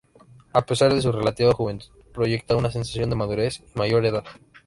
A 0.51 0.65
pesar 0.65 0.95
de 0.95 1.01
su 1.03 1.11
relativa 1.11 1.53
juventud, 1.53 1.91
proyecta 2.11 2.55
una 2.55 2.71
sensación 2.71 3.11
de 3.11 3.15
madurez 3.15 3.59
y 3.75 3.77
mayor 3.77 4.03
edad. 4.03 4.23